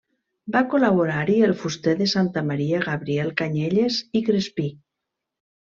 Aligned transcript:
Va 0.53 0.61
col·laborar-hi 0.69 1.35
el 1.47 1.53
fuster 1.59 1.93
de 1.99 2.09
Santa 2.15 2.43
Maria 2.49 2.81
Gabriel 2.87 3.31
Canyelles 3.45 4.01
i 4.19 4.25
Crespí. 4.33 4.69